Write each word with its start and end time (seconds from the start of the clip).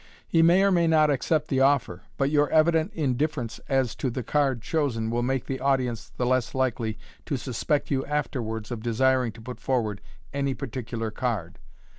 He 0.27 0.41
may 0.41 0.63
or 0.63 0.71
may 0.71 0.87
not 0.87 1.11
accept 1.11 1.47
the 1.47 1.59
offer, 1.59 2.01
but 2.17 2.31
your 2.31 2.49
evident 2.49 2.91
indifference 2.95 3.59
as 3.69 3.93
to 3.97 4.09
the 4.09 4.23
card 4.23 4.63
chosen 4.63 5.11
will 5.11 5.21
make 5.21 5.45
the 5.45 5.59
audience 5.59 6.11
the 6.17 6.25
less 6.25 6.55
likely 6.55 6.97
to 7.27 7.37
suspect 7.37 7.91
you 7.91 8.03
afterwards 8.07 8.71
of 8.71 8.81
desiring 8.81 9.31
to 9.33 9.41
put 9.41 9.59
forward 9.59 10.01
any 10.33 10.55
particular 10.55 11.11
card. 11.11 11.59